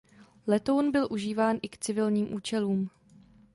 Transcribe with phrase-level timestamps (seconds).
[0.47, 2.89] Letoun byl užíván i k civilním účelům.